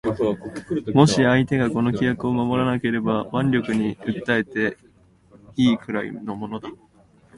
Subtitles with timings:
[0.95, 4.75] もし相手がこの規約を守らなければ腕力に訴えて
[5.55, 6.71] 善いくらいのものだ